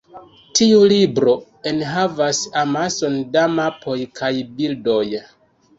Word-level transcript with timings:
Tiu 0.59 0.79
libro 0.93 1.35
enhavas 1.73 2.41
amason 2.65 3.21
da 3.37 3.47
mapoj 3.61 4.01
kaj 4.23 4.33
bildoj. 4.59 5.03